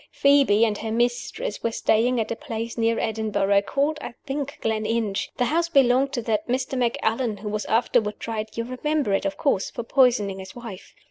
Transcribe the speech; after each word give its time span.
Phoebe 0.11 0.65
and 0.65 0.79
her 0.79 0.91
mistress 0.91 1.61
were 1.61 1.71
staying 1.71 2.19
at 2.19 2.31
a 2.31 2.35
place 2.35 2.75
near 2.75 2.97
Edinburgh, 2.97 3.61
called 3.67 3.99
(I 4.01 4.15
think) 4.25 4.57
Gleninch. 4.59 5.29
The 5.37 5.45
house 5.45 5.69
belonged 5.69 6.11
to 6.13 6.23
that 6.23 6.47
Mr. 6.47 6.75
Macallan 6.75 7.37
who 7.37 7.49
was 7.49 7.65
afterward 7.65 8.19
tried 8.19 8.57
you 8.57 8.63
remember 8.63 9.13
it, 9.13 9.25
of 9.25 9.37
course? 9.37 9.69
for 9.69 9.83
poisoning 9.83 10.39
his 10.39 10.55
wife. 10.55 10.95